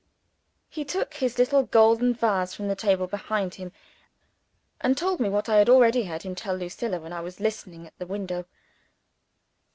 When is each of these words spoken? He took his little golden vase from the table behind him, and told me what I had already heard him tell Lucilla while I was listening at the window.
He 0.67 0.83
took 0.83 1.13
his 1.13 1.37
little 1.37 1.61
golden 1.61 2.15
vase 2.15 2.55
from 2.55 2.67
the 2.67 2.75
table 2.75 3.05
behind 3.05 3.53
him, 3.53 3.71
and 4.79 4.97
told 4.97 5.19
me 5.19 5.29
what 5.29 5.47
I 5.47 5.57
had 5.57 5.69
already 5.69 6.05
heard 6.05 6.23
him 6.23 6.33
tell 6.33 6.55
Lucilla 6.55 6.99
while 6.99 7.13
I 7.13 7.19
was 7.19 7.39
listening 7.39 7.85
at 7.85 7.99
the 7.99 8.07
window. 8.07 8.45